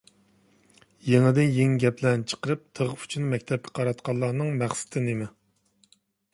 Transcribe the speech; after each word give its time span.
يېڭىدىن 1.09 1.51
يېڭى 1.57 1.77
گەپلەرنى 1.83 2.25
چىقىرىپ، 2.33 2.65
تىغ 2.79 2.97
ئۇچىنى 2.97 3.29
مەكتەپكە 3.35 3.77
قاراتقانلارنىڭ 3.81 4.53
مەقسىتى 4.65 5.07
نېمە؟ 5.09 5.33